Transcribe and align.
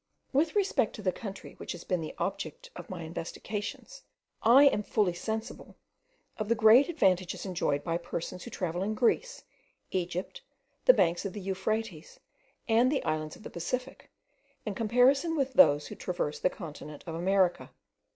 With 0.33 0.55
respect 0.55 0.95
to 0.95 1.03
the 1.03 1.11
country 1.11 1.53
which 1.59 1.73
has 1.73 1.83
been 1.83 2.01
the 2.01 2.15
object 2.17 2.71
of 2.75 2.89
my 2.89 3.03
investigations, 3.03 4.01
I 4.41 4.63
am 4.63 4.81
fully 4.81 5.13
sensible 5.13 5.75
of 6.37 6.49
the 6.49 6.55
great 6.55 6.89
advantages 6.89 7.45
enjoyed 7.45 7.83
by 7.83 7.97
persons 7.97 8.43
who 8.43 8.49
travel 8.49 8.81
in 8.81 8.95
Greece, 8.95 9.43
Egypt, 9.91 10.41
the 10.85 10.93
banks 10.95 11.23
of 11.23 11.33
the 11.33 11.39
Euphrates, 11.41 12.19
and 12.67 12.91
the 12.91 13.03
islands 13.03 13.35
of 13.35 13.43
the 13.43 13.51
Pacific, 13.51 14.09
in 14.65 14.73
comparison 14.73 15.35
with 15.37 15.53
those 15.53 15.85
who 15.85 15.93
traverse 15.95 16.39
the 16.39 16.49
continent 16.49 17.03
of 17.05 17.13
America. 17.13 17.69